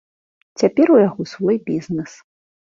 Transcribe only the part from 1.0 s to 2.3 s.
яго свой бізнэс.